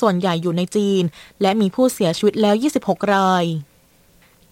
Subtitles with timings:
[0.00, 1.02] ส่วนใหญ่อยู่ในจีน
[1.42, 3.44] และมีผู้เสียชีวิตแล้ว 26 ราย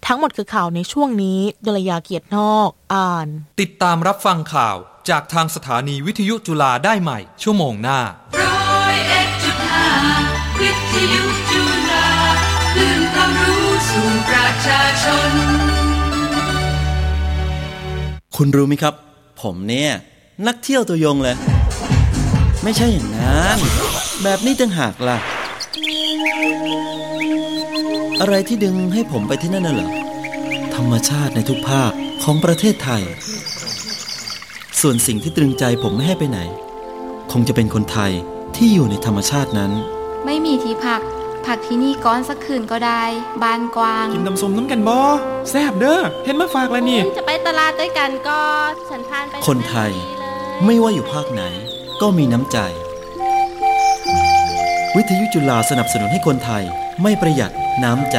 [0.05, 3.27] ทั้งหมดคือข่าวในช่วงนี้ดลยาเกียรตินอก อ่าน
[3.61, 4.77] ติดตามรับฟังข่าว
[5.09, 7.99] จากทางสถานีวิทยุจุฬาได้ใหม่ ชั่วโมงหน้า
[8.41, 9.87] ร้อยเอ็ดจุดห้า
[10.61, 12.07] วิทยุจุฬา
[12.73, 15.31] คลื่นความรู้สู่ประชาชน
[18.35, 18.93] คุณรู้ไหมครับ
[19.41, 19.91] ผมเนี่ย
[20.47, 21.35] นักเที่ยวตัวยงเลย
[22.63, 23.57] ไม่ใช่อย่างนั้น
[24.23, 25.17] แบบนี้ต่างหากล่ะ
[28.21, 29.89] อะไรที่ดึงให้ผมไปที่นั่นน่ะเหรอ
[30.75, 31.91] ธรรมชาติในทุกภาค
[32.23, 33.03] ของประเทศไทย
[34.81, 36.39] ส่วนสิ่งที่ตรึงใจผมไม่ให้ไปไหน
[37.31, 38.11] คงจะเป็นคนไทย
[38.55, 39.71] ที่อยู่ในธรรมชาตินั้น
[40.25, 41.01] ไม่มีที่พัก
[41.45, 43.03] พักที่นี่ก้อนสักคืนก็ได้
[43.43, 45.01] บ้านกว้าง กินน้ำส้มน้ำกันบอ
[45.49, 48.39] แซบเด้อ เห็นมาฝากแล้วนี่ จะไปตลาดด้วยกันก็
[48.89, 49.91] ฉันพานไปคนไทย
[50.65, 51.43] ไม่ว่าอยู่ภาคไหน
[52.01, 52.57] ก็มีน้ำใจ
[54.97, 56.63] วิทยุจุฬาสนับสนุนให้คนไทย
[57.01, 57.51] ไม่ประหยัด
[57.83, 58.17] น้ำใจ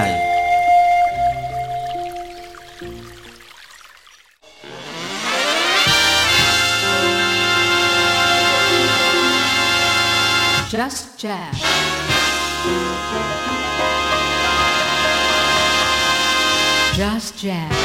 [10.73, 11.57] Just Jazz
[16.99, 17.77] Just Jazz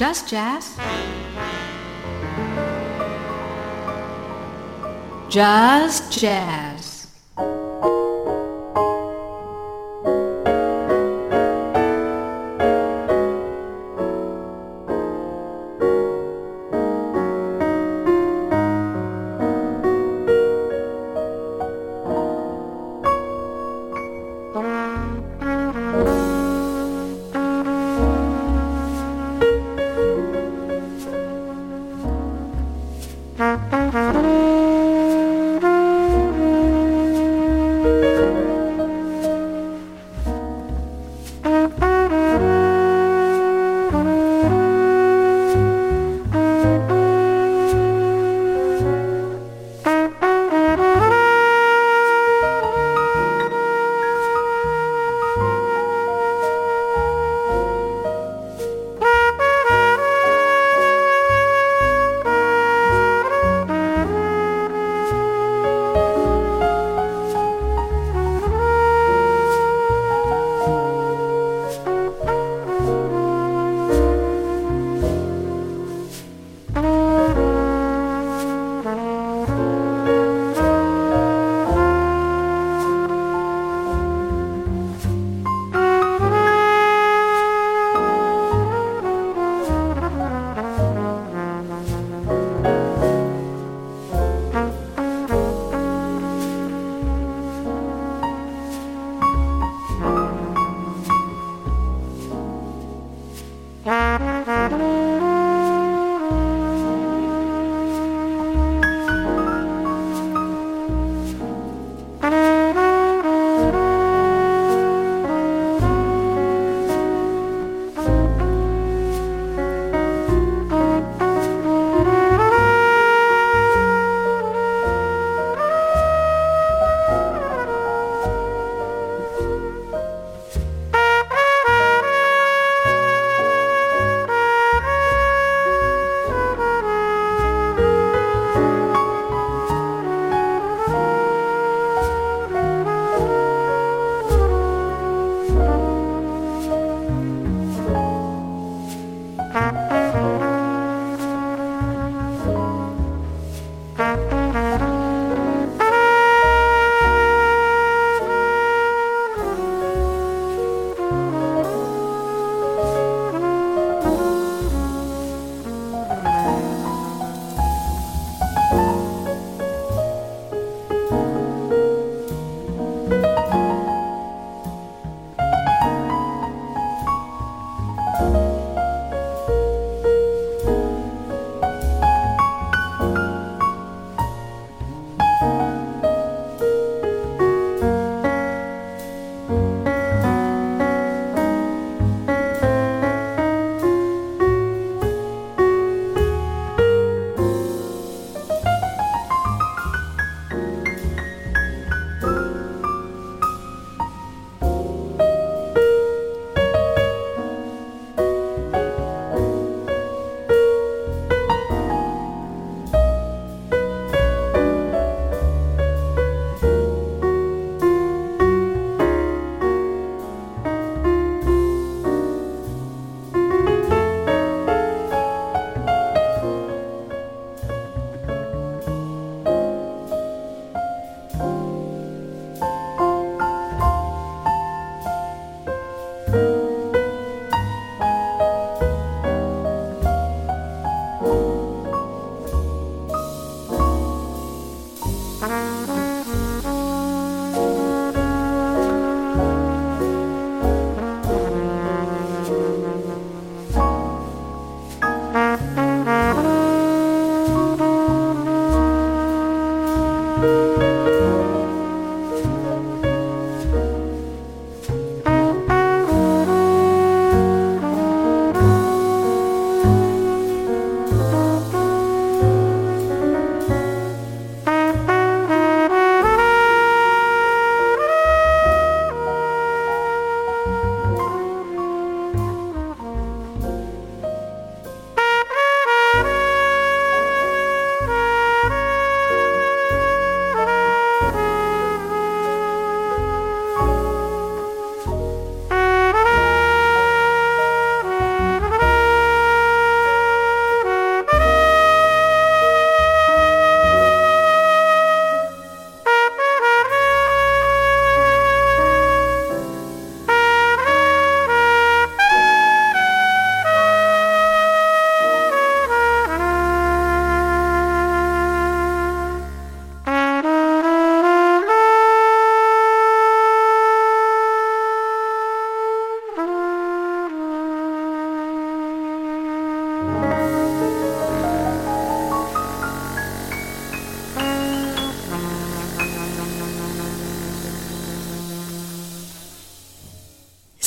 [0.00, 0.64] Just Jazz
[5.30, 6.69] Just Jazz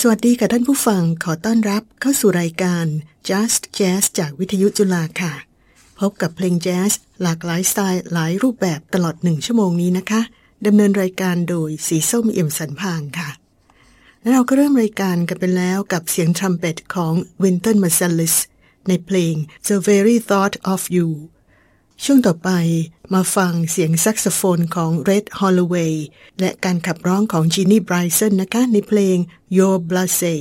[0.05, 2.85] สวัสดีค่ะท่านผู้ฟังขอต้อนรับเข้าสู่รายการ
[3.29, 5.33] Just Jazz จากวิทยุจุฬาค่ะ
[6.00, 10.21] พบกับเพลงแจ๊สหลากหลายสไตล์หลายรูปแบบตลอดหนึ่งชั่วโมงนี้นะคะ
[10.65, 13.29] ดำเนินรายการโดยสีส้มเอี่ยมสันพางค่ะ
[14.21, 17.13] และเราก็เริ่มรายการกันไปแล้วกับเสียงทรัมเป็ตของ
[17.44, 18.35] Wynton Marsalis
[18.88, 19.35] ในเพลง
[19.67, 21.07] The Very Thought of You
[22.07, 22.50] ช่วงต่อไป
[23.13, 25.95] มาฟังเสียงแซกโซโฟนของ Red Holloway
[26.39, 29.17] และการขับร้องของจีนี่ไบรซันนะคะในเพลง
[29.57, 30.35] Your Blase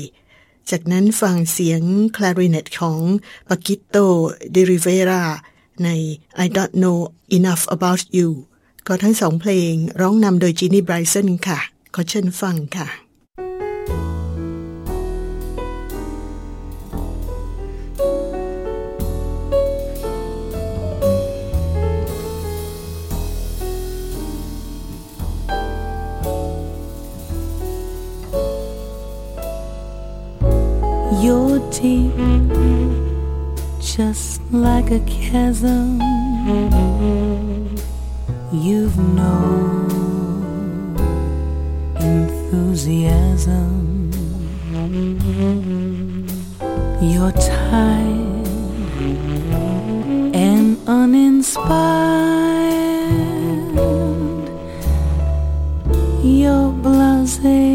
[0.71, 1.83] จากนั้นฟังเสียง
[2.17, 3.01] คลาริเนตของ
[3.49, 4.07] Paquito
[4.55, 5.23] de Rivera
[5.85, 5.89] ใน
[6.45, 6.99] I Don't Know
[7.37, 8.29] Enough About You
[8.87, 11.61] ก็ทั้งสองเพลงร้องนำโดยจีนี่ไบรซันค่ะ
[11.95, 12.89] ขอเชิญฟังค่ะ
[34.03, 36.01] just like a chasm.
[38.67, 39.35] You've no
[42.11, 43.71] enthusiasm.
[47.11, 48.47] You're tired
[50.47, 51.73] and uninspired.
[56.39, 57.72] You're blasé.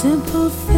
[0.00, 0.77] simple thing.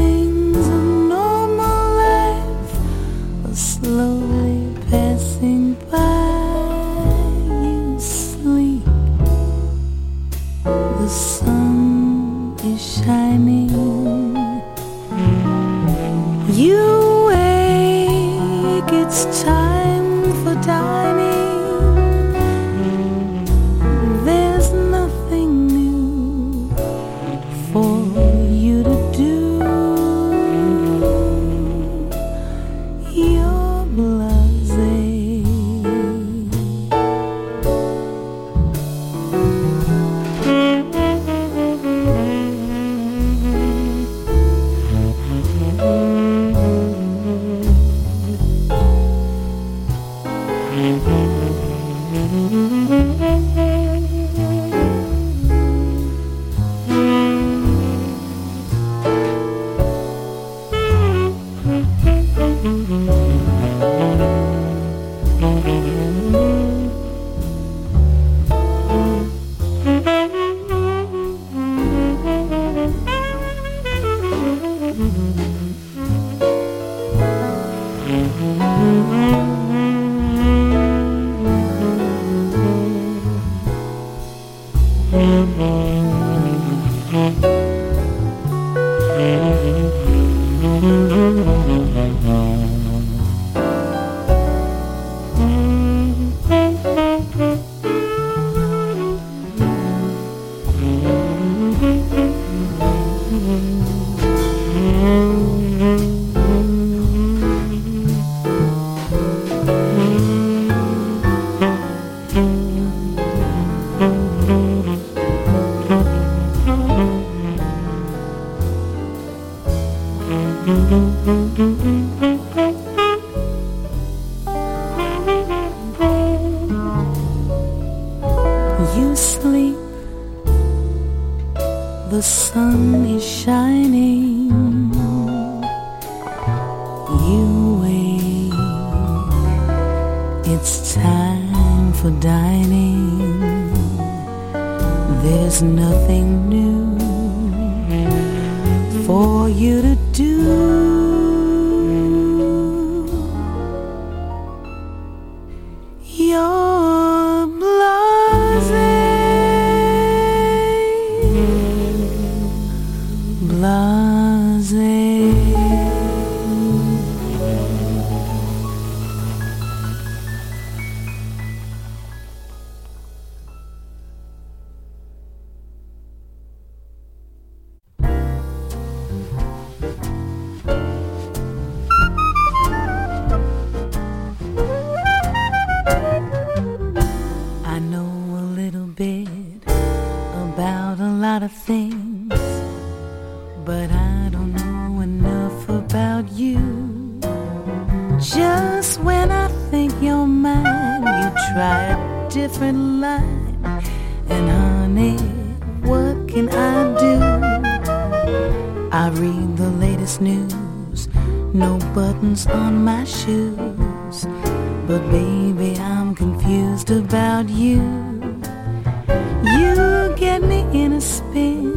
[220.40, 221.74] Get me in a spin,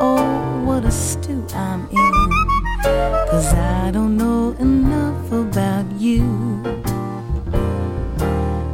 [0.00, 2.30] oh, what a stew I'm in.
[3.30, 6.62] Cause I don't know enough about you.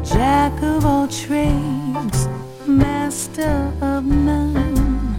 [0.05, 2.29] Jack of all trades,
[2.67, 5.19] master of none.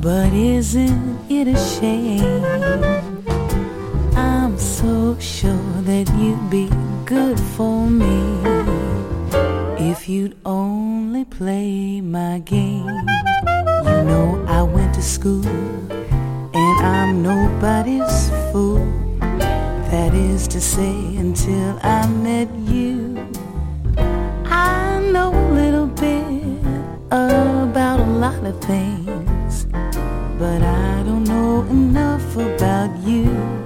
[0.00, 2.44] But isn't it a shame?
[4.16, 6.68] I'm so sure that you'd be
[7.06, 8.33] good for me
[11.38, 12.86] play my game.
[12.86, 18.84] You know I went to school and I'm nobody's fool.
[19.90, 23.16] That is to say, until I met you,
[24.46, 26.62] I know a little bit
[27.10, 29.64] about a lot of things,
[30.38, 33.63] but I don't know enough about you.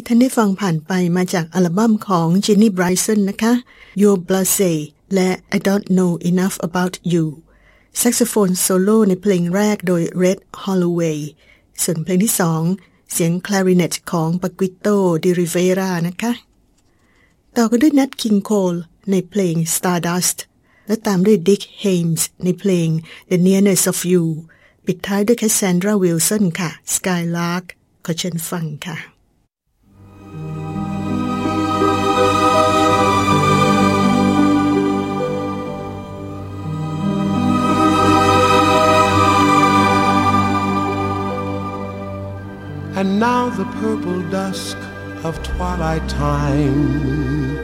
[0.00, 3.52] ที่ท่านได้ฟังผ่านไปมาจากอัลบั้มของ Jeanie Bryson นะคะ
[4.02, 4.74] You're Blasé
[5.14, 7.24] และ I Don't Know Enough About You
[7.98, 11.20] แซกโซโฟนโซโล่ในเพลงแรกโดย Red Holloway
[11.82, 12.62] ส่วนเพลงที่สอง
[13.12, 14.86] เสียงคลาริเนตของ Paquito
[15.24, 16.32] D'Rivera นะคะ
[17.56, 18.74] ต่อกันด้วย Nat King Cole
[19.10, 20.38] ในเพลง Stardust
[20.86, 22.88] และตามด้วย Dick Haymes ในเพลง
[23.30, 24.24] The Nearness of You
[24.86, 27.64] ปิดท้ายด้วย Cassandra Wilson ค่ะ Skylark
[28.04, 28.98] ขอเชิญฟังค่ะ
[43.00, 44.76] And now the purple dusk
[45.24, 47.56] of twilight time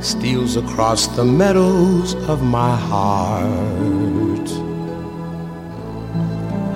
[0.00, 4.48] steals across the meadows of my heart.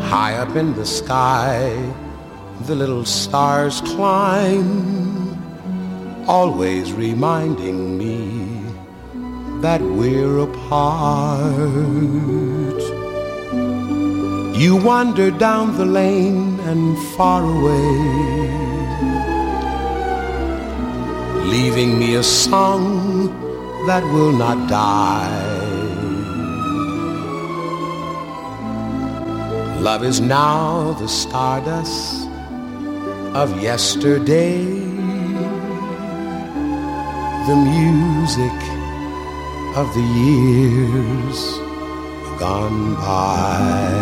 [0.02, 1.72] High up in the sky,
[2.66, 5.34] the little stars climb,
[6.28, 8.60] always reminding me
[9.62, 11.64] that we're apart.
[14.56, 17.90] You wander down the lane and far away,
[21.42, 23.26] leaving me a song
[23.88, 25.64] that will not die.
[29.80, 32.28] Love is now the stardust
[33.34, 34.64] of yesterday,
[37.48, 38.58] the music
[39.74, 41.63] of the years
[42.38, 43.94] gone by.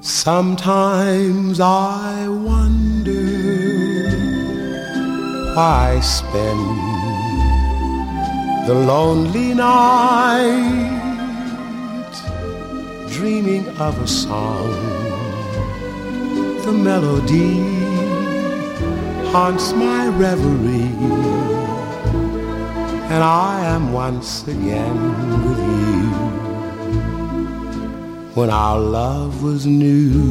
[0.00, 2.82] Sometimes I wonder
[5.54, 6.92] why I spend
[8.66, 10.92] the lonely night
[13.08, 14.72] dreaming of a song.
[16.64, 17.58] The melody
[19.32, 20.94] haunts my reverie,
[23.12, 24.98] and I am once again
[25.46, 26.08] with you.
[28.32, 30.30] When our love was new,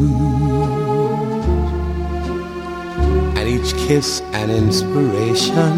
[3.38, 5.74] and each kiss an inspiration.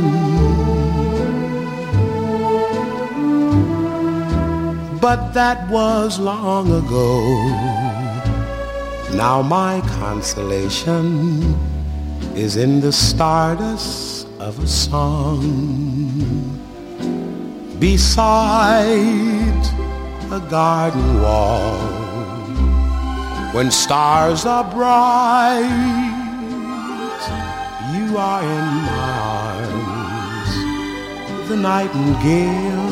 [5.01, 7.09] But that was long ago.
[9.13, 11.53] Now my consolation
[12.33, 16.02] is in the stardust of a song
[17.83, 19.63] beside
[20.31, 21.77] a garden wall.
[23.51, 25.67] When stars are bright,
[27.93, 29.09] you are in my
[29.41, 30.51] arms.
[31.49, 32.87] The nightingale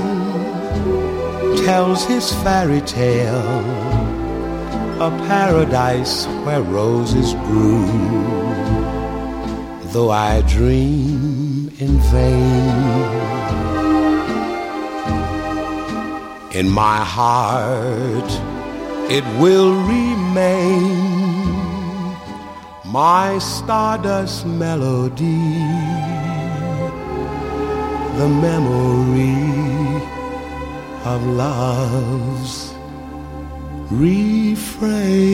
[1.65, 3.62] tells his fairy tale,
[5.08, 8.27] a paradise where roses bloom.
[9.93, 12.80] Though I dream in vain,
[16.53, 18.29] in my heart
[19.09, 21.11] it will remain
[22.85, 25.59] my stardust melody,
[28.17, 29.47] the memory
[31.05, 32.73] of love's
[33.89, 35.31] refrain.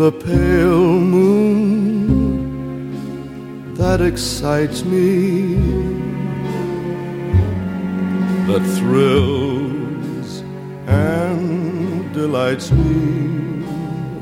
[0.00, 1.74] The pale moon
[3.74, 5.56] that excites me,
[8.48, 10.42] that thrills
[10.86, 13.62] and delights me.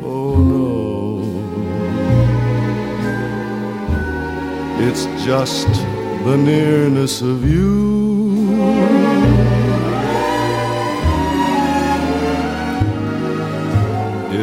[0.02, 1.22] Oh no,
[4.88, 5.68] it's just
[6.24, 7.97] the nearness of you.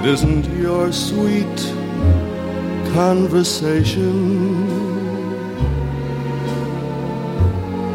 [0.05, 1.57] It isn't your sweet
[2.93, 4.67] conversation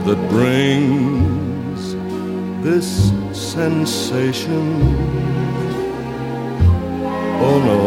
[0.05, 1.95] that brings
[2.65, 4.83] this sensation.
[7.47, 7.85] Oh no,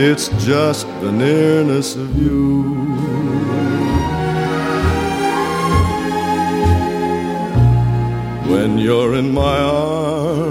[0.00, 2.77] it's just the nearness of you.
[8.68, 10.42] When you're in my arms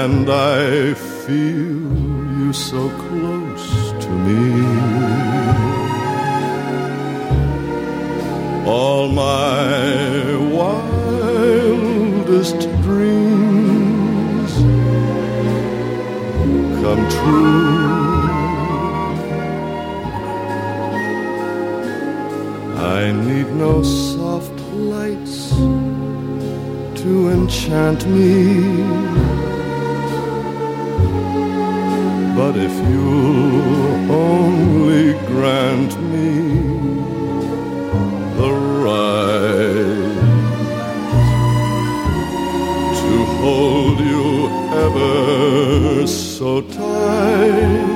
[0.00, 1.86] and I feel
[2.38, 4.42] you so close to me.
[8.66, 11.78] All my wildest
[12.82, 14.52] dreams
[16.82, 17.81] come true.
[23.68, 24.58] no soft
[24.92, 25.50] lights
[27.00, 28.32] to enchant me.
[32.38, 36.30] But if you'll only grant me
[38.40, 38.52] the
[38.86, 40.16] right
[43.00, 44.28] to hold you
[44.86, 47.86] ever so tight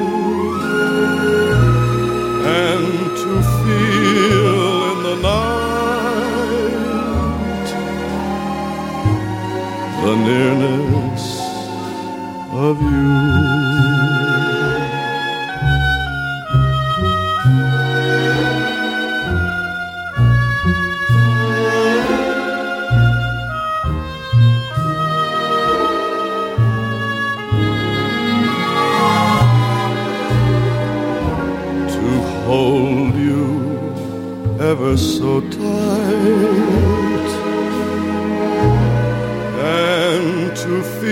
[2.61, 2.87] and
[3.23, 4.56] to feel
[10.25, 11.39] nearness
[12.53, 13.57] of you.
[34.71, 35.66] ever so tight.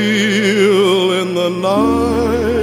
[0.05, 2.54] feel in the night.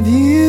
[0.00, 0.39] Have you?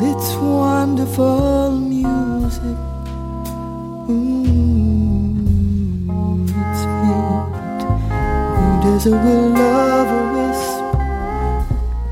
[0.00, 2.78] It's wonderful music.
[4.06, 5.34] Mm,
[6.46, 7.82] it's made.
[8.12, 10.84] And as a will of a wisp,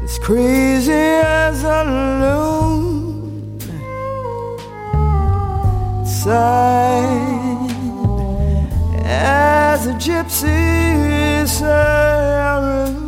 [0.02, 1.84] it's crazy as a
[2.22, 3.60] loon.
[6.04, 7.70] Sighed
[9.04, 13.05] as a gypsy siren.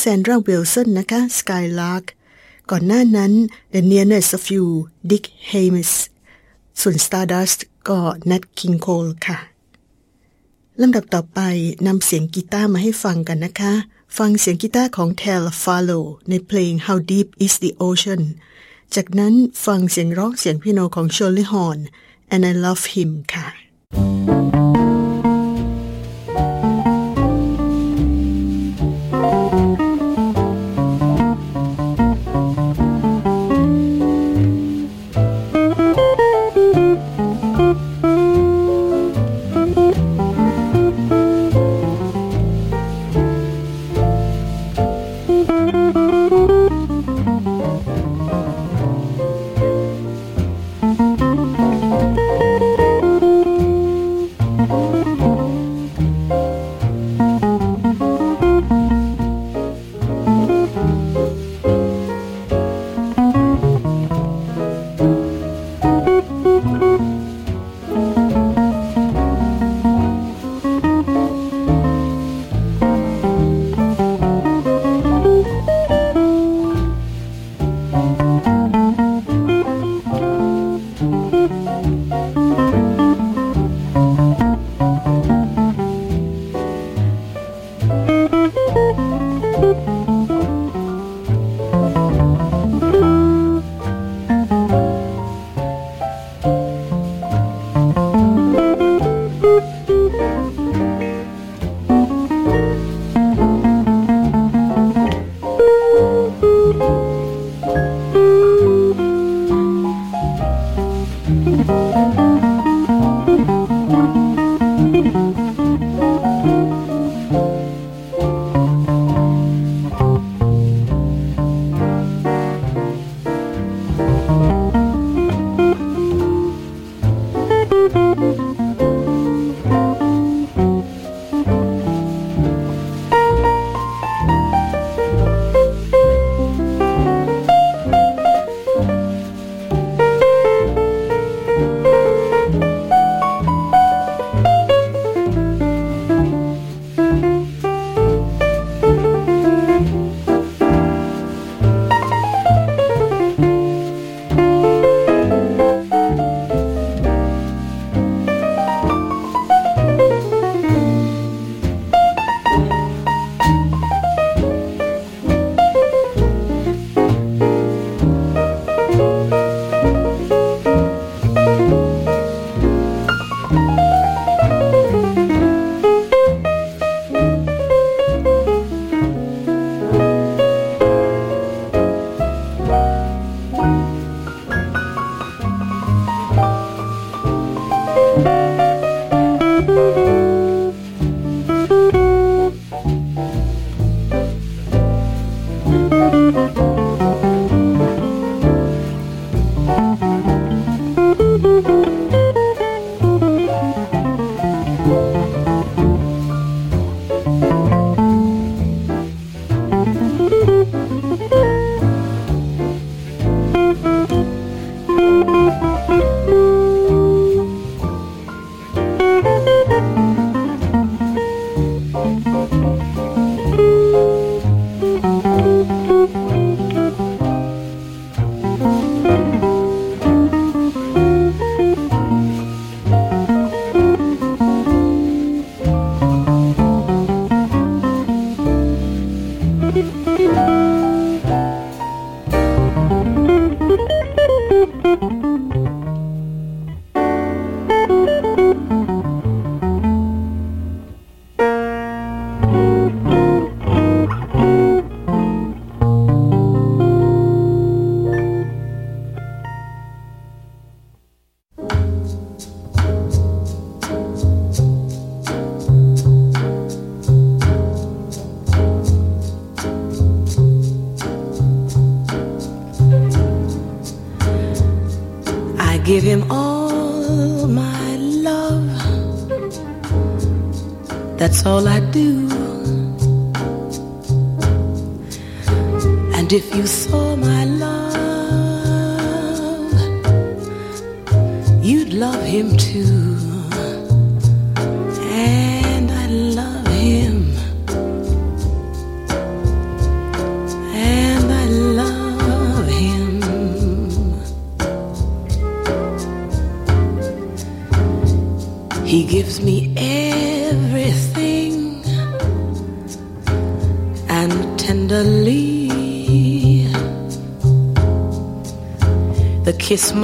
[0.00, 2.06] แซนดราวิลสันนะคะ Skylark
[2.70, 3.32] ก่อนหน้านั้น
[3.74, 4.66] The Nearness of You
[5.10, 5.92] Dick Hames
[6.80, 7.58] ส่วน Stardust
[7.88, 7.98] ก็
[8.30, 9.38] Nat King Cole ค่ะ
[10.80, 11.40] ลำดับต่อไป
[11.86, 13.72] นำเสียงกีตาร์มาให้ฟังกันนะคะ
[14.18, 18.22] ฟังเสียงกีตาร์ของ Tel Farlow ในเพลง How Deep Is the Ocean
[18.94, 19.34] จากนั้น
[19.66, 21.80] ฟังเสียงร้องเสียงพิโนของ Shirley Horn
[22.32, 24.77] and I Love Him ค่ะ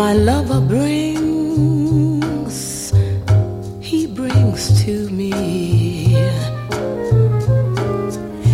[0.06, 2.56] my lover brings,
[3.80, 5.32] he brings to me.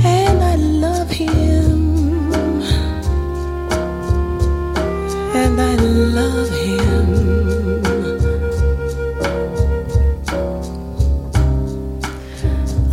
[0.05, 0.55] And I
[0.87, 1.81] love him,
[5.43, 5.73] and I
[6.19, 7.09] love him.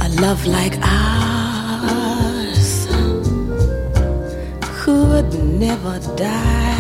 [0.06, 2.88] A love like ours
[4.82, 5.30] could
[5.64, 6.77] never die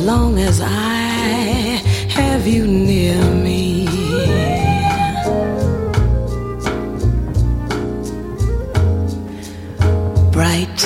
[0.00, 0.66] long as I
[2.08, 3.86] have you near me.
[10.32, 10.80] Bright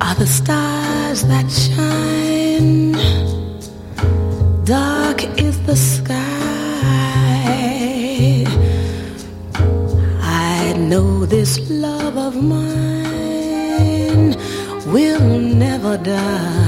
[0.00, 2.92] are the stars that shine,
[4.64, 6.14] dark is the sky.
[10.22, 14.36] I know this love of mine
[14.86, 16.63] will never die.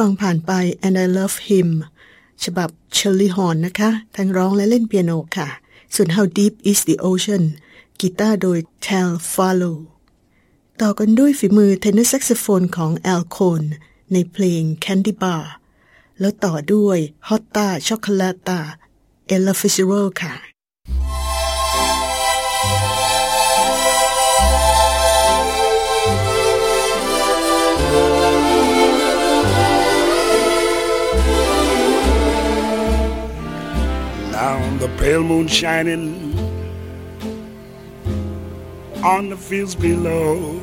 [0.00, 0.52] ฟังผ่านไป
[0.86, 1.68] And I Love Him
[2.44, 5.48] ฉบับ Shirley Horn นะคะทั้งร้องและเล่นเปียโนค่ะ
[5.94, 7.44] ส่วน How Deep is the Ocean
[8.00, 9.78] กีตาร์โดย Tal Farlow
[10.80, 13.62] ต่อกันด้วยฝีมือเทเนอร์แซกโซโฟนของ Al Cohn
[14.12, 15.44] ในเพลง Candy Bar
[16.20, 16.98] แล้วต่อด้วย
[17.28, 18.60] Hotta Chocolata
[19.34, 20.34] Ella Fitzgerald ค่ะ
[34.80, 36.34] the pale moon shining
[39.04, 40.58] on the fields below.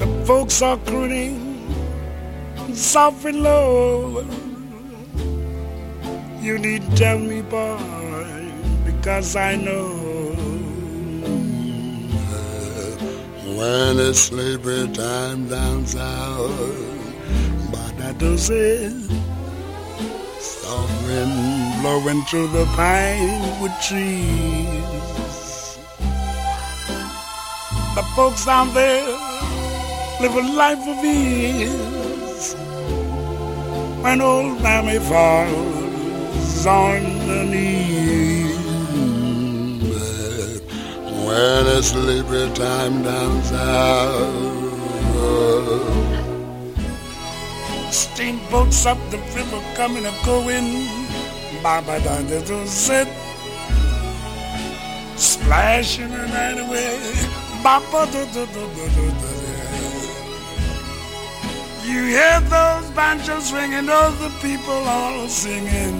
[0.00, 1.38] The folks are crooning
[2.74, 4.26] soft and low.
[6.40, 7.78] You need tell me, boy,
[8.84, 9.88] because I know
[13.56, 16.50] when it's sleepy time down south.
[17.70, 18.90] But I don't say
[20.64, 25.78] Soft wind blowing through the pine wood trees.
[27.94, 29.04] The folks down there
[30.22, 32.54] live a life of ease.
[34.02, 38.56] When old mammy falls on her knees.
[41.26, 44.54] When it's sleepy time down south.
[47.94, 50.88] Steamboats up the river coming and going.
[51.62, 53.06] Baba down the to sit.
[55.14, 56.98] Splashing the night away.
[57.62, 59.30] Baba do do do do do do.
[61.88, 65.96] You hear those banjos ringing, those the people all singing.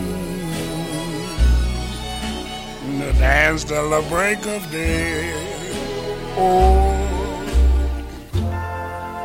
[2.99, 5.33] The dance till the break of day.
[6.37, 6.91] Oh,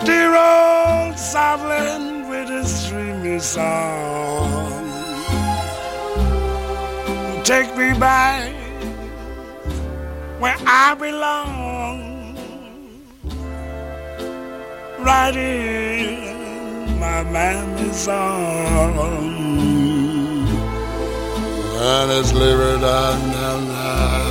[0.05, 2.08] dear old Southland
[3.37, 4.89] song.
[7.43, 8.53] Take me back
[10.39, 12.37] where I belong.
[14.99, 18.97] Right in my mammy's song.
[21.81, 24.28] And it's liver down, down.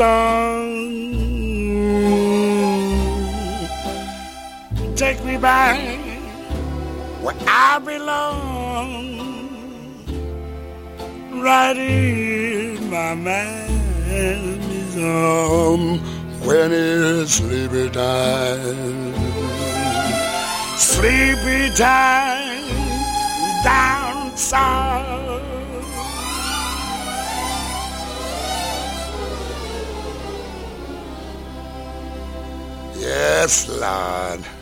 [0.00, 0.64] Song.
[4.96, 5.76] Take me back
[7.22, 8.94] where I belong.
[11.44, 15.98] Right in my mammy's arm
[16.46, 19.14] when it's sleepy time.
[20.78, 22.64] Sleepy time
[23.62, 24.99] down south.
[33.10, 34.59] Yes, Lord.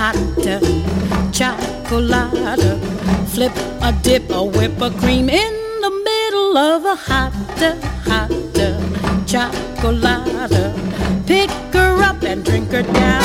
[0.00, 0.56] Hotter, hotter
[1.12, 2.64] uh, chocolate.
[3.28, 7.76] Flip a dip, a whip a cream in the middle of a hotter,
[8.08, 10.72] hot uh, uh, chocolate.
[11.26, 13.22] Pick her up and drink her down.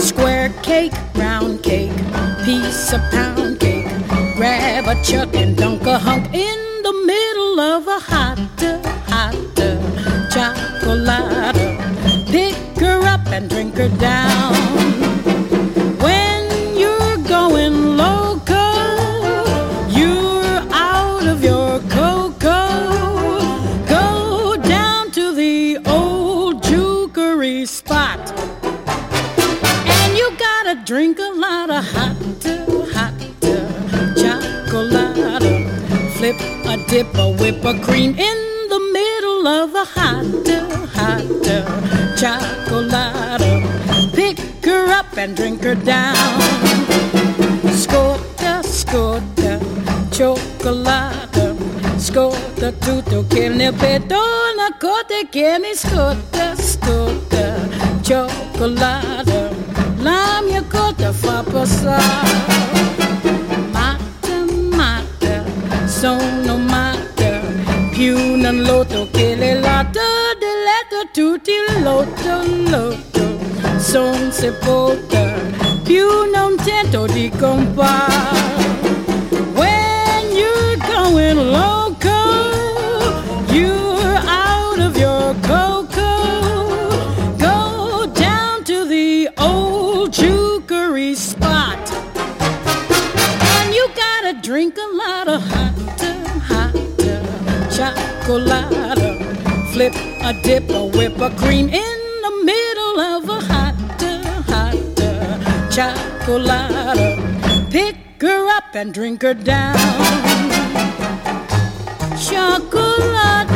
[0.00, 1.92] Square cake, round cake,
[2.44, 3.86] piece of pound cake.
[4.34, 9.36] Grab a chuck and dunk a hunk in the middle of a hotter, hot
[10.34, 11.54] chocolate.
[12.26, 14.61] Pick her up and drink her down.
[36.92, 38.38] Dip, a whip a cream in
[38.68, 40.26] the middle of a hot,
[40.96, 41.24] hot
[42.20, 43.40] chocolate.
[44.12, 46.14] Pick her up and drink her down.
[47.72, 49.58] Scorta, scorta,
[50.10, 51.56] chocolate.
[51.96, 57.54] Scorta tutto che ne pedona cote che mi scorta, scorta,
[58.02, 59.48] chocolate.
[60.00, 62.41] La mia cotta fa passare.
[68.52, 69.98] Non lotto che le latte,
[70.38, 73.78] de letto tutti lotto, lotto.
[73.78, 75.32] Son sepolta,
[75.82, 78.41] più non tento di compare.
[100.42, 103.74] Dip, a whip a cream in the middle of a hot,
[104.46, 104.76] hot
[105.70, 107.18] chocolate.
[107.70, 109.76] Pick her up and drink her down.
[112.16, 113.50] Chocolate,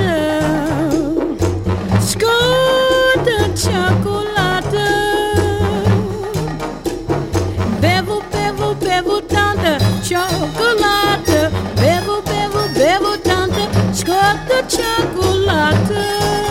[2.00, 4.76] score the chocolate.
[7.80, 11.50] Bevo, bevo, down the chocolate.
[11.76, 16.45] Bevo, bevo, bevo tante scotta chocolate.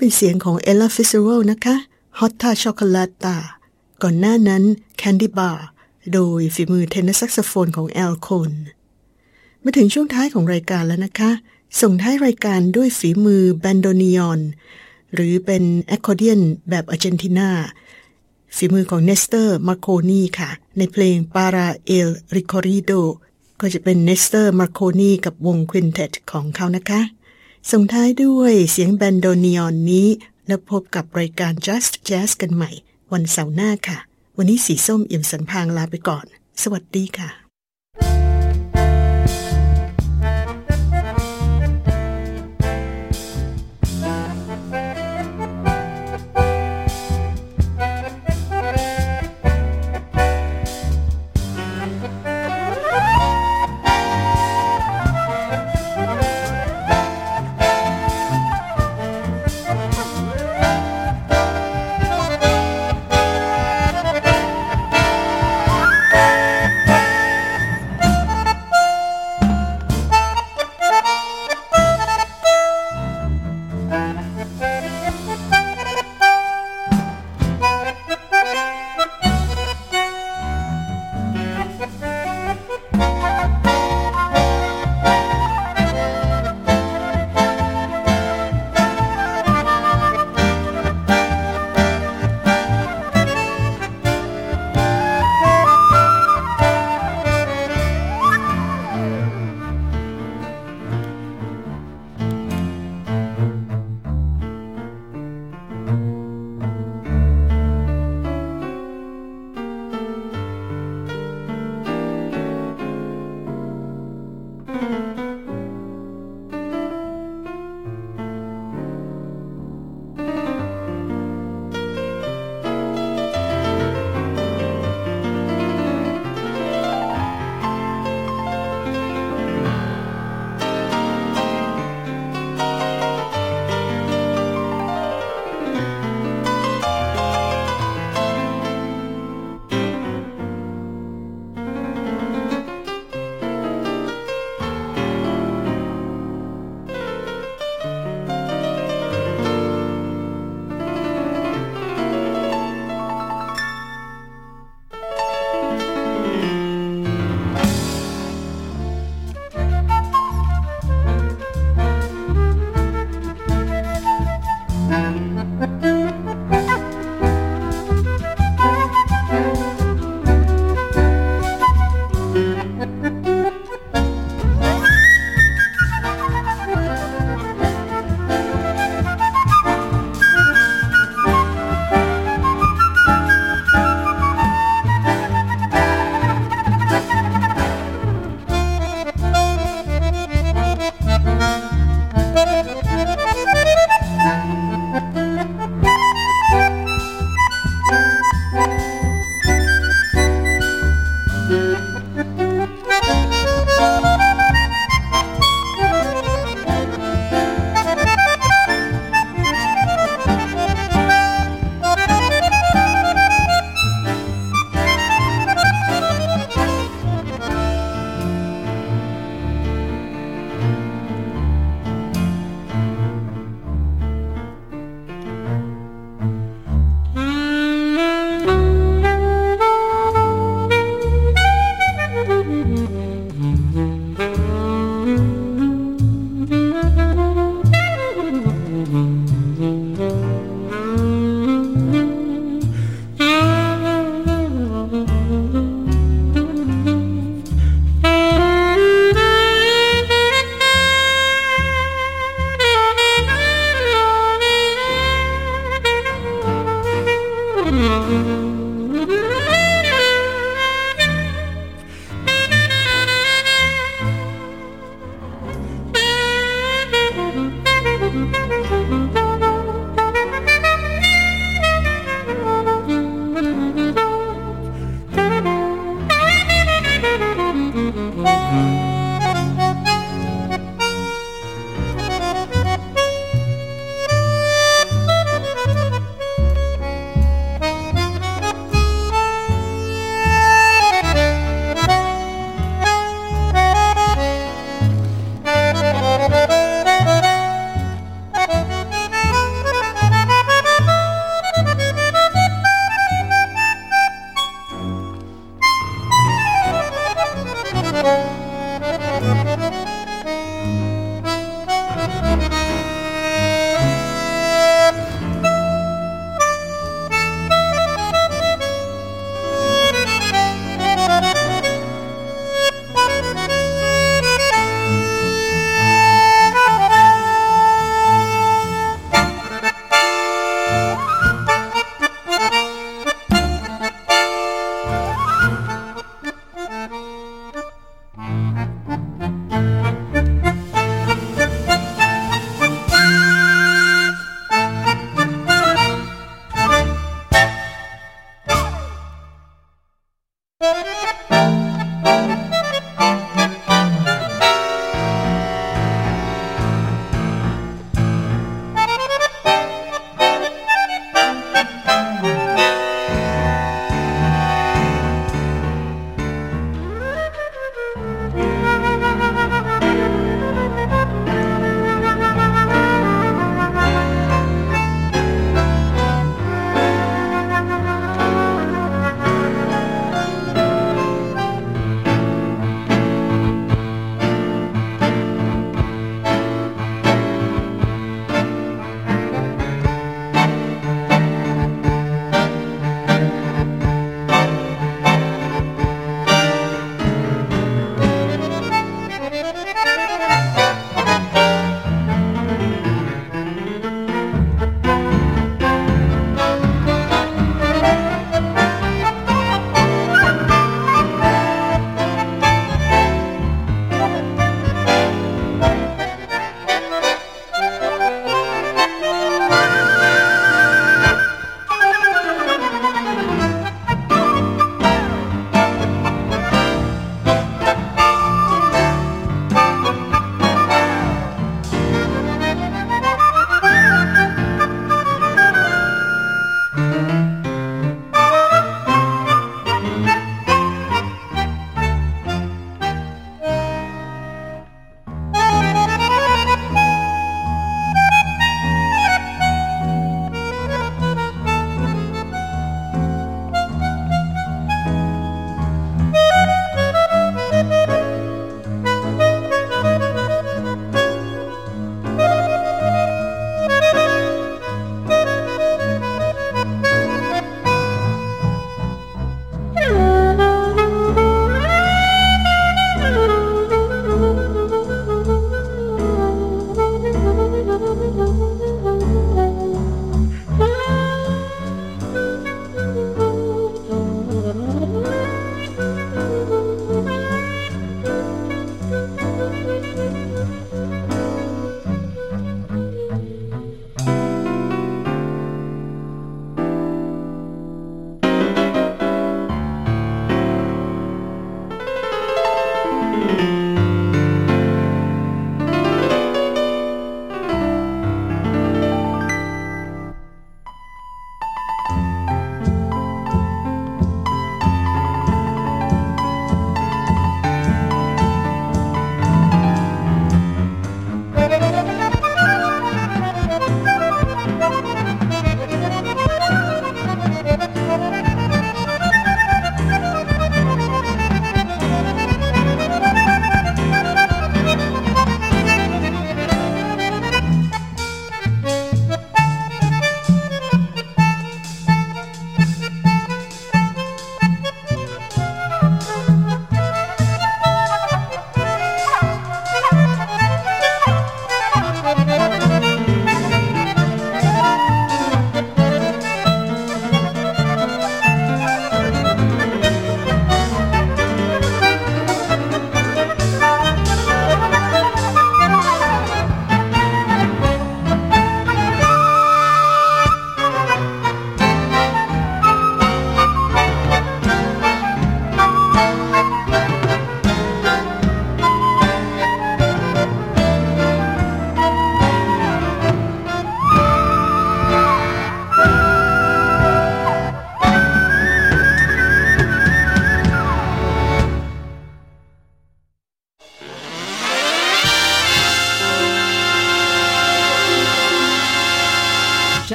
[0.00, 1.76] เป็นเสียงของ Ella Fitzgerald นะคะ
[2.18, 3.36] Hotta Chocolata
[4.02, 4.62] ก่อนหน้านั้น
[4.96, 5.66] Candy Bar
[6.12, 8.52] โดยฝีมือเทเนอร์แซกโซโฟนของ Al Cohn
[9.62, 11.30] มาถึงช่วงท้ายของรายการแล้วนะคะ
[11.80, 14.40] ส่งท้ายรายการด้วยฝีมือแบนโดเนียน
[15.14, 16.40] หรือเป็นแอคคอร์เดียน
[16.70, 17.50] แบบอาร์เจนตินา
[18.56, 22.92] ฝีมือของ Néstor Marconi ค่ะ ในเพลง Para el recorrido
[23.60, 27.02] ก็จะเป็น Néstor Marconi กับวง quintet ของเขานะคะ
[27.68, 30.08] ส่งท้ายด้วยเสียงแบนโดนิออนนี้
[30.46, 32.70] แล้วพบกับรายการ Just Jazz กันใหม่
[33.12, 33.98] วันเสาร์หน้าค่ะ
[34.36, 36.26] วันนี้สีส้มเอี่ยมสันพางลาไปก่อน
[36.62, 37.49] สวัสดีค่ะ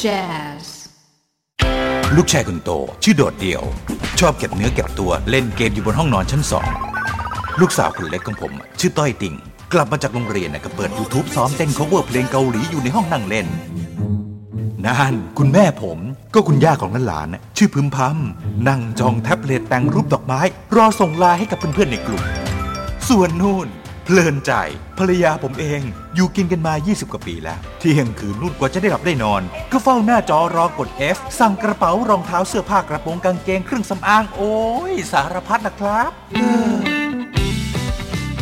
[0.00, 0.64] Jazz
[2.16, 2.70] ลูกชายคนโต
[3.02, 3.62] ชื่อโดดเดี่ยว
[4.20, 6.68] ชอบเก็บเนื้อเก็บตัวเล่นเกมอยู่บนห้องนอนชั้นสอง
[7.60, 9.34] ลูกสาวคนเล็กของผม ชื่อต้อยติ่ง
[9.72, 13.46] กลับมาจากโรงเรียนนะก็เปิด YouTube ซ้อมเต้น cover เพลงเกาหลีอยู่ในห้องนั่งเล่น
[14.84, 15.98] นั่นคุณแม่ผม
[16.34, 20.40] ก็คุณย่าของหลานๆชื่อพึมพำนั่งจองแท็บเล็ตแต่งรูปดอกไม้
[20.76, 22.22] รอส่งไลน์ให้กับเพื่อนๆในกลุ่ม
[23.08, 23.68] ส่วนนู่น
[24.04, 24.52] เพลินใจ
[24.98, 25.80] ภรรยาผมเอง
[26.14, 29.42] อยู่กินกันมา 20 กว่าปีแล้ว เที่ยงคืนนู่นกว่าจะได้หลับได้นอน
[29.72, 34.56] ก็เฝ้าหน้าจอรอกด F สั่งกระเป๋ารองเท้าเสื้อผ้ากระโปรงกางเกงเครื่องสำอาง โอ้
[34.92, 36.42] ย สารพัดนะครับออ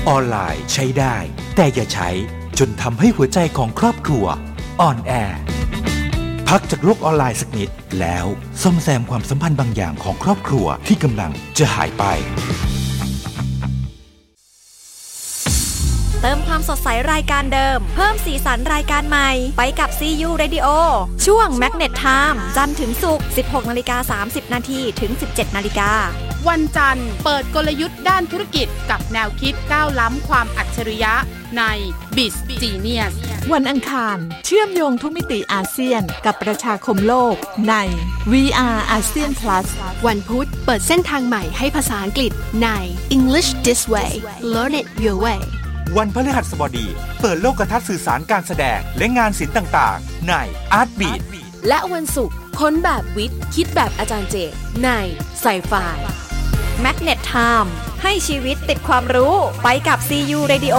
[0.08, 1.16] ออนไลน์ใช้ได้
[1.56, 2.10] แต่อย่าใช้
[2.58, 4.24] จนทำให้หัวใจของครอบครัว
[4.80, 5.12] อ่อนแอ
[6.48, 8.26] พักจากโลกออนไลน์สักนิด แล้ว
[8.62, 12.04] ซ่อมแซมความสัมพันธ์บางอย่างของครอบครัวที่กำลังจะหายไป
[16.22, 20.66] เติมความสดใสรายการเดิม เพิ่มสีสันรายการใหม่ ไปกับ CU Radio
[21.26, 25.92] ช่วง Magnet Time จันทร์ถึงศุกร์ 16 นาฬิกา 30 นาทีถึง 17 นาฬิกา
[26.48, 31.14] วันจันทร์ เปิดกลยุทธ์ด้านธุรกิจกับแนวคิดก้าวล้ำความอัจฉริยะ
[31.58, 31.62] ใน
[32.16, 33.14] b i z Genius
[33.52, 37.34] วันอังคาร เชื่อมโยงทุกมิติอาเซียนกับประชาคมโลก
[37.68, 37.74] ใน
[38.32, 39.66] VR ASEAN Plus
[40.06, 42.68] วันพุธ เปิดเส้นทางใหม่ให้ภาษาอังกฤษใน
[43.16, 44.12] English This Way
[44.52, 45.42] Learn it your way
[45.98, 46.86] วันพฤหัสบดี
[47.20, 50.32] เปิดโลกทัศน์สื่อสารการแสดง และงานศิลป์ต่างๆ ใน
[50.80, 51.20] Art Beat
[51.68, 54.36] และวันศุกร์ค้นแบบวิทย์ คิดแบบอาจารย์เจ
[54.82, 54.88] ใน
[55.40, 55.72] ไซไฟ
[56.84, 57.68] Magnet Time
[58.02, 60.76] ให้ชีวิตติดความรู้ไปกับ CU Radio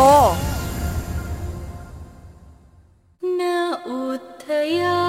[3.40, 3.42] ณ
[3.90, 4.06] อุ
[4.46, 4.50] ท
[4.80, 5.06] ยา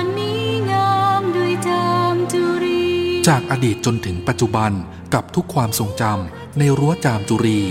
[0.00, 2.84] นนี้งามด้วยจามจุรี
[3.28, 4.72] จากอดีตจนถึงปัจจุบัน
[5.14, 7.62] กับทุกความทรงจำในรั้วจามจุรี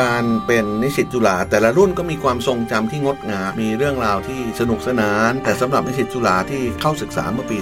[0.00, 7.56] การเป็นนิสิตจุฬาแต่ละรุ่นก็มีความทรงจำที่งดงามมีเรื่องราวที่สนุกสนาน แต่สำหรับนิสิตจุฬาที่เข้าศึกษาเมื่อปี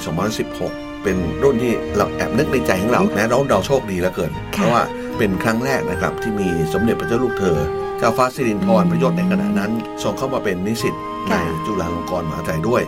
[0.50, 4.82] 2016 เป็นรุ่นที่เราแอบนึกในใจของเราแม้เราเราโชคดีเหลือเกิน เพราะว่า
[5.18, 7.58] เป็นครั้งแรกนะครับที่มีสมเด็จพระเจ้าลูกเธอ
[7.98, 9.72] เจ้าฟ้าสิรินธรพระยศในขณะนั้น
[10.02, 10.94] ส่งเข้ามาเป็นนิสิต
[11.28, 11.34] ใน
[11.66, 12.82] จุฬาลงกรณ์มหาวิทยาลัยด้วย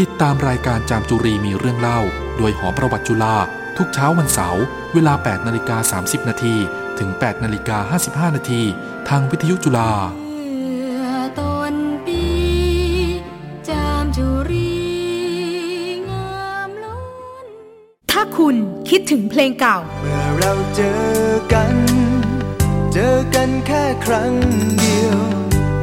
[0.00, 2.00] ติดตามรายการจามจุรีมีเรื่องเล่า
[2.38, 3.36] โดยหอประวัติจุฬา
[3.78, 4.62] ทุกเช้าวันเสาร์
[4.94, 6.56] เวลา 8 นาฬิกา 30 นาที
[7.02, 7.78] ถึง 8 นาฬิกา
[8.28, 8.62] 55 นาที
[9.08, 11.06] ทางวิทยุจุฬาเมื่อ
[11.40, 11.74] ต้น
[12.06, 12.24] ปี
[13.68, 14.72] จามจุรี
[16.10, 16.96] งามล้
[17.44, 17.46] น
[18.10, 18.56] ถ้าคุณ
[18.90, 21.02] คิดถึงเพลงเก่า เมื่อเราเจอ
[21.52, 21.74] กัน
[22.92, 24.32] เจอกันแค่ครั้ง
[24.78, 25.20] เดียว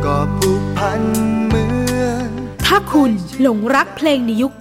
[0.06, 1.02] ก็ผูกพัน
[1.48, 1.64] เหมื
[2.10, 2.32] อน
[2.68, 3.12] ถ้าคุณ
[3.42, 4.54] หลงรักเพลงในยุค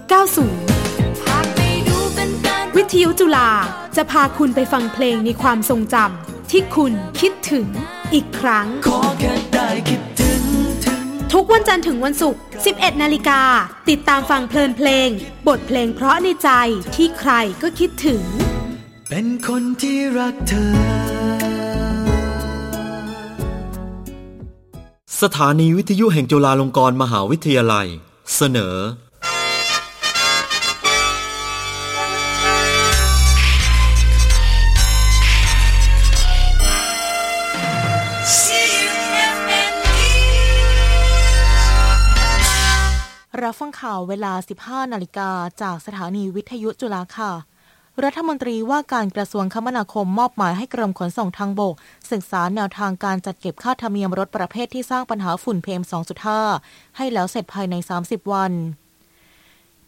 [1.13, 3.49] 90วิทยุจุฬา
[3.95, 7.67] จะพาคุณไปฟังเพลงในความทรงจำ ที่คุณคิดถึง
[8.13, 10.41] อีกครั้งขอแค่ได้คิดถึง
[11.33, 12.41] ทุกวันจันทร์ถึงวันศุกร์
[12.71, 13.41] 11 นาฬิกา
[13.89, 15.09] ติดตามฟังเพลินเพลง
[15.47, 16.49] บทเพลงเพราะในใจ
[16.95, 17.31] ที่ใคร
[17.61, 18.21] ก็คิดถึง
[19.09, 20.71] เป็นคนที่รักเธอ
[25.21, 27.87] สถานีวิทยุแห่งจุฬาลงกรณ์มหาวิทยาลัย
[28.35, 28.75] เสนอ
[43.79, 45.29] ข่าวเวลา 15 นาฬิกา
[45.61, 47.31] จากสถานีวิทยุจุฬาค่ะ
[48.03, 51.75] รัฐมนตรีว่าการกระทรวงคมนาคมมอบหมายให้กรมขนส่งทางบก
[52.11, 55.81] ศึกษาแนวทางการจัดเก็บค่าธรรมเนียมรถประเภทที่สร้างปัญหาฝุ่นเพม
[56.39, 58.51] 2.5 ให้แล้วเสร็จภายใน 30 วัน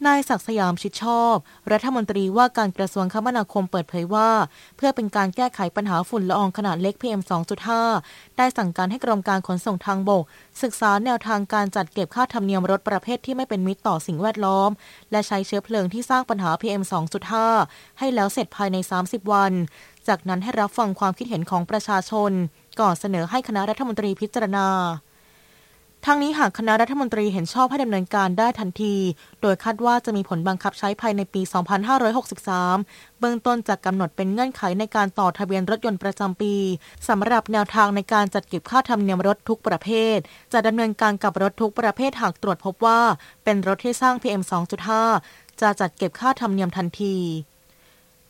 [0.08, 1.36] นายศักสยามชิดชอบ
[1.72, 4.30] รัฐมนตรีว่าการกระทรวงคมนาคมเปิดเผยว่า
[4.78, 7.22] เพื่อเป็นการแก้ไขปัญหาฝุ่นละอองขนาดเล็ก PM
[7.80, 10.24] 2.5 ได้สั่งการให้กรมการขนส่งทางบก
[10.64, 14.70] ศึกษาแนวทางการจัดเก็บค่าธรรมเนียมรถประเภทที่ไม่เป็นมิตรต่อสิ่งแวดล้อม
[15.12, 16.84] และใช้เชื้อเพลิงที่สร้างปัญหา PM
[17.42, 19.54] 2.5 ให้แล้วเสร็จภายใน 30 วัน
[20.08, 22.32] จากนั้นให้รับฟังความคิดเห็นของประชาชน
[22.80, 24.68] ก่อนเสนอให้คณะรัฐมนตรีพิจารณา
[26.06, 28.96] ทั้งนี้หากคณะรัฐมนตรีเห็นชอบให้ดำเนินการได้ทันที
[29.42, 31.42] โดยคาดว่าจะมีผลบังคับใช้ภายในปี
[32.26, 36.54] 2563 เบื้องต้นจะกำหนดเป็นเงื่อนไขในการต่อทะเบียนรถยนต์ประจำปี
[37.08, 40.18] สำหรับแนวทางในการจัดเก็บค่าธรรมเนียมรถทุกประเภท
[40.54, 43.02] จะดำเนินการกับรถทุกประเภทหากตรวจพบว่า
[43.44, 44.42] เป็นรถที่สร้าง PM
[45.02, 47.18] 2.5 จะจัดเก็บค่าธรรมเนียมทันที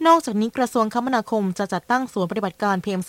[0.07, 3.01] นอกจากนี้กระทรวงคมนาคมจะจัดตั้งศูนย์ปฏิบัติการ PM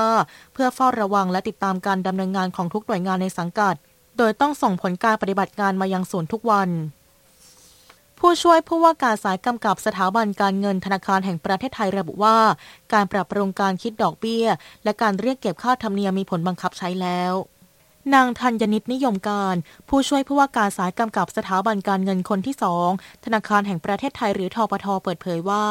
[0.00, 3.76] 2.5 เพื่อเฝ้าระวังและติดตามการดำเนินงานของทุกหน่วยงานในสังกัด
[4.18, 6.70] โดยต้องส่งผลการปฏิบัติงานมายังศูนย์ทุกวัน
[8.18, 12.38] ผู้ช่วยผู้ว่าการสายกำกับสถาบันการเงินธนาคารแห่งประเทศไทยระบุว่า
[12.92, 14.46] การปรับปรุงการคิดดอกเบี้ย
[14.84, 17.32] และการเรียกเก็บค่าธรรมเนียมมีผลบังคับใช้แล้ว
[18.14, 19.56] นางธัญนิตนิยมการ
[19.88, 22.88] ผู้ช่วยผู้ว่าการสายกำกับสถาบันการเงินคนที่สอง
[23.24, 25.64] ธนาคารแห่งประเทศไทยหรือทปทเปิดเผยว่า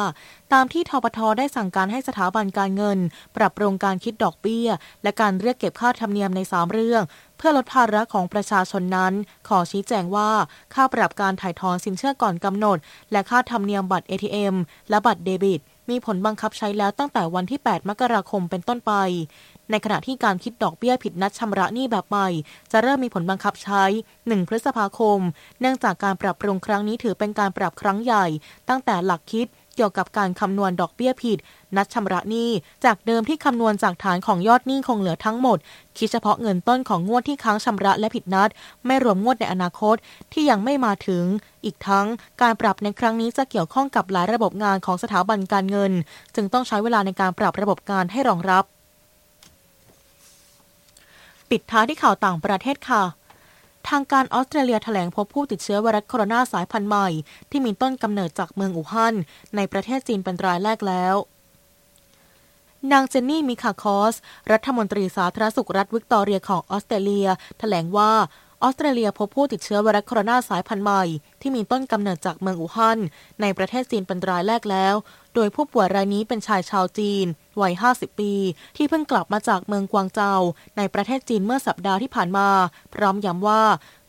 [0.52, 2.98] ตามที่ทปทได้สั่งการให้สถาบันการเงิน
[3.36, 4.68] ปรับปรุงการคิดดอกเบี้ย
[5.02, 7.02] และการเรียกเก็บค่าธรรมเนียมใน 3 เรื่อง
[7.38, 9.12] เพื่อลดภาระของประชาชนนั้น
[9.48, 10.30] ขอชี้แจงว่า
[10.74, 12.78] ค่าปรับการถ่ายถอนสินเชื่อก่อนกำหนด
[13.12, 14.54] และค่าธรรมเนียมบัตร ATM
[14.90, 15.62] และบัตรเดบิต
[15.92, 18.92] มีผลบังคับใช้แล้วตั้งแต่วันที่ 8 มกราคมเป็นต้นไป
[19.70, 22.28] ในขณะที่การคิดดอกเบี้ยผิดนัดชำระหนี้แบบใหม่
[22.72, 23.84] จะเริ่มมีผลบังคับใช้
[24.16, 25.20] 1 พฤษภาคม
[25.60, 28.26] เนื่องจากการปรับปรุงครั้งนี้ถือเป็นการปรับครั้งใหญ่
[28.68, 31.38] ตั้งแต่หลักคิดเกี่ยวกับการคำนวณดอกเบี้ยผิด
[31.76, 32.50] นัดชำระหนี้
[32.84, 35.58] จากเดิมที่คำนวณจากฐานของยอดหนี้คงเหลือทั้งหมด
[35.98, 38.48] คิดเฉพาะเงินต้นของงวดที่ค้างชำระและผิดนัด
[38.86, 39.96] ไม่รวมงวดในอนาคต
[40.32, 41.24] ที่ยังไม่มาถึง
[41.64, 42.06] อีกทั้ง
[42.42, 45.92] การปรับในครั้งนี้จะเกี่ยวข้องกับหลายระบบงานของสถาบันการเงิน
[46.34, 48.64] จึงต้องใช้เวลาในการปรับระบบงานให้รองรับ
[51.50, 53.02] ปิดท้ายที่ข่าวต่างประเทศค่ะ
[53.88, 57.08] ทางการออสเตรเลียแถลงพบผู้ติดเชื้อไวรัสโคโรนาสายพันธุ์ใหม่
[57.50, 59.14] ที่มีต้นกำเนิดจากเมืองอู่ฮั่น
[59.56, 61.14] ในประเทศจีนเป็นรายแรกแล้ว
[62.92, 64.14] นางเจนนี่มิคาคอส
[64.52, 67.28] รัฐมนตรีสาธารณสุขรัฐวิกตอเรียของออสเตรเลีย
[67.58, 68.12] แถลงว่า
[68.62, 71.04] ออสเตรเลียพบผู้ติดเชื้อไวรัสโคโรนาสายพันธุ์ใหม่
[71.40, 72.98] ที่มีต้นกำเนิดจากเมืองอู่ฮั่น
[73.40, 74.94] ในประเทศจีนเป็นรายแรกแล้ว
[75.40, 77.26] โดยผู้ป่วยรายนี้เป็นชายชาวจีน
[77.60, 78.32] วัย 50 ปี
[78.76, 80.34] ที่เพิ่งกลับมาจากเมืองกวางเจา
[80.76, 82.48] ในประเทศจีนเมื่อสัปดาห์ที่ผ่านมา
[82.94, 83.62] พร้อมย้ำว่า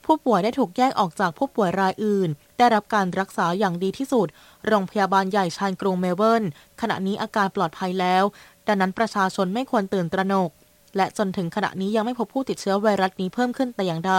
[0.05, 4.27] ผู้ป่วยได้ถูกแยกออกจากผู้ป่วยรายอื่น ได้รับการรักษาอย่างดีที่สุด
[4.67, 6.43] โรงพยาบาลใหญ่ชานกรุงเมลเบิร์น
[6.81, 8.23] ขณะนี้อาการปลอดภัยแล้ว
[8.67, 10.49] ดังนั้นประชาชนไม่ควรตื่นตระหนก
[10.97, 14.15] และจนถึงขณะนี้ยังไม่พบผู้ติดเชื้อไวรัสนี้เพิ่มขึ้นแต่อย่างใด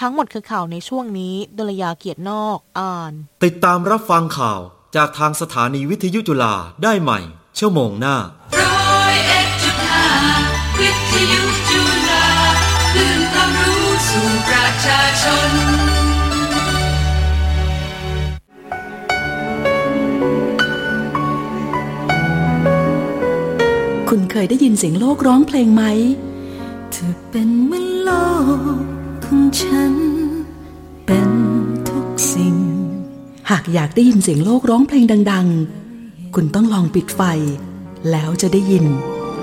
[0.00, 3.12] ทั้งหมดคือข่าวในช่วงนี้ ดลยาเกียรตินอก อ่าน
[3.44, 4.60] ติดตามรับฟังข่าว
[4.96, 7.20] จากทางสถานีวิทยุจุฬาได้ใหม่
[7.58, 8.16] ชั่วโมงหน้า
[8.60, 10.08] ร้อยเอ็ดจุดห้า
[10.80, 12.26] วิทยุจุฬา
[12.92, 15.52] คลื่นความรู้สู่ประชาชน
[24.08, 25.82] คุณเคยได้ยินเสียงโลกร้องเพลงไหม
[26.92, 28.10] เธอเป็นเหมือนโล
[28.78, 28.82] ก
[29.24, 29.94] ของฉัน
[31.06, 31.47] เป็นทุกสิ่ง
[33.50, 35.46] หากอยากได้ยินเสียงโลกร้องเพลงดัง
[35.90, 37.22] ๆ คุณต้องลองปิดไฟ
[38.10, 38.84] แล้วจะได้ยิน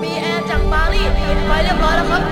[0.02, 2.22] มีแอร์จากปารีสปิดไฟเรียบร้อยแล้วครับ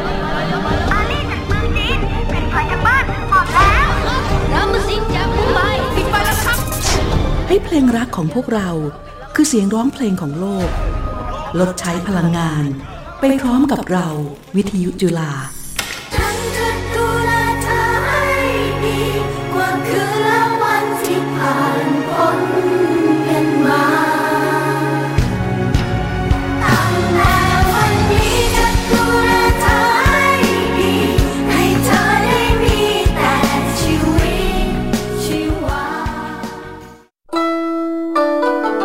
[0.92, 1.98] ปารีสจากเมืองจีน
[2.32, 3.88] ปิดไฟจากบ้านหมดแล้ว
[4.54, 5.60] รามาซินจากมุมไบ
[5.96, 6.58] ปิดไฟแล้วครับ
[7.48, 8.68] ให้เพลงรักของพวกเรา
[9.34, 10.68] คือเสียงร้องเพลงของโลก
[11.58, 12.64] ลดใช้พลังงาน
[13.18, 14.08] ไปพร้อมกับเรา
[14.56, 15.32] วิทยุจุฬา